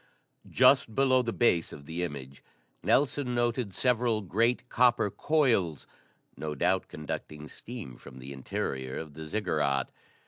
[0.49, 2.43] Just below the base of the image,
[2.81, 5.85] Nelson noted several great, copper coils,
[6.35, 9.91] no doubt conducting steam from the interior of the Ziggurat.